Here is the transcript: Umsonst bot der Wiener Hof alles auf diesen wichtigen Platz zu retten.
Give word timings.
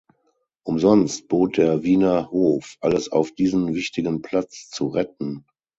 Umsonst 0.65 1.27
bot 1.27 1.57
der 1.57 1.83
Wiener 1.83 2.31
Hof 2.31 2.77
alles 2.81 3.11
auf 3.11 3.33
diesen 3.35 3.75
wichtigen 3.75 4.23
Platz 4.23 4.67
zu 4.71 4.87
retten. 4.87 5.45